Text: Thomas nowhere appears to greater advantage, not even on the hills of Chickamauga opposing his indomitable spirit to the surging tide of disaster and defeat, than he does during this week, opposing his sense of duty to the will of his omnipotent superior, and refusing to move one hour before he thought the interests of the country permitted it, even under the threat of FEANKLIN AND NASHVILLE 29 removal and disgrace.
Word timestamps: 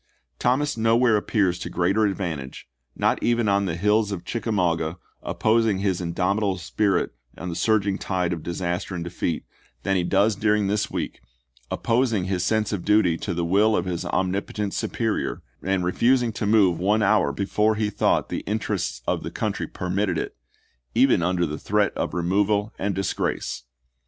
Thomas 0.39 0.77
nowhere 0.77 1.15
appears 1.15 1.59
to 1.59 1.69
greater 1.69 2.05
advantage, 2.05 2.67
not 2.95 3.21
even 3.21 3.47
on 3.47 3.65
the 3.67 3.75
hills 3.75 4.11
of 4.11 4.25
Chickamauga 4.25 4.97
opposing 5.21 5.77
his 5.77 6.01
indomitable 6.01 6.57
spirit 6.57 7.13
to 7.37 7.45
the 7.45 7.55
surging 7.55 7.99
tide 7.99 8.33
of 8.33 8.41
disaster 8.41 8.95
and 8.95 9.03
defeat, 9.03 9.45
than 9.83 9.95
he 9.95 10.03
does 10.03 10.35
during 10.35 10.65
this 10.65 10.89
week, 10.89 11.19
opposing 11.69 12.23
his 12.23 12.43
sense 12.43 12.73
of 12.73 12.83
duty 12.83 13.15
to 13.17 13.35
the 13.35 13.45
will 13.45 13.75
of 13.75 13.85
his 13.85 14.03
omnipotent 14.05 14.73
superior, 14.73 15.43
and 15.61 15.83
refusing 15.85 16.31
to 16.33 16.47
move 16.47 16.79
one 16.79 17.03
hour 17.03 17.31
before 17.31 17.75
he 17.75 17.91
thought 17.91 18.29
the 18.29 18.41
interests 18.47 19.03
of 19.07 19.21
the 19.21 19.29
country 19.29 19.67
permitted 19.67 20.17
it, 20.17 20.35
even 20.95 21.21
under 21.21 21.45
the 21.45 21.59
threat 21.59 21.91
of 21.95 22.09
FEANKLIN 22.09 22.19
AND 22.25 22.29
NASHVILLE 22.29 22.45
29 22.47 22.47
removal 22.47 22.73
and 22.79 22.95
disgrace. 22.95 23.63